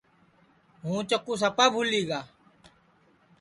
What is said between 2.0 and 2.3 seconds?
گا